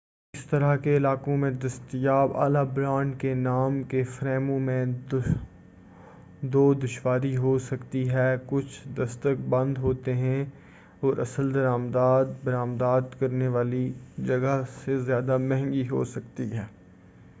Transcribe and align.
اس 0.33 0.45
طرح 0.45 0.75
کے 0.75 0.95
علاقوں 0.97 1.35
میں 1.37 1.49
دستیاب 1.63 2.35
اعلی 2.37 2.63
برانڈ 2.73 3.19
کے 3.19 3.33
نام 3.33 3.81
کے 3.83 4.01
فریموں 4.13 4.59
میں 4.59 4.85
دو 6.51 6.63
دشواری 6.75 7.35
ہوسکتی 7.37 8.09
ہے 8.09 8.25
کچھ 8.45 8.79
دستک 8.97 9.45
بند 9.49 9.77
ہو 9.77 9.93
سکتے 9.93 10.13
ہیں 10.13 10.43
اور 10.99 11.17
اصل 11.17 11.53
درآمدات 11.53 12.27
برآمدات 12.43 13.19
کرنے 13.19 13.47
والی 13.47 13.91
جگہ 14.25 14.61
سے 14.75 14.97
زیادہ 14.99 15.37
مہنگی 15.37 15.87
ہوسکتی 15.89 16.51
ہیں 16.53 16.65